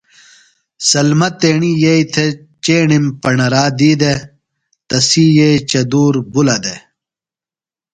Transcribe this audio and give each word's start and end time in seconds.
سلمہ 0.89 1.29
تیݨیی 1.39 1.71
یئییۡ 1.81 2.05
تھےۡ 2.13 2.33
چیݨیم 2.63 3.05
پݨرا 3.21 3.63
دی 3.77 3.91
دےۡ 4.01 4.19
تسی 4.87 5.25
ییی 5.37 5.53
چدُور 5.69 6.13
بلہ 6.31 6.57
دے۔ 6.63 6.75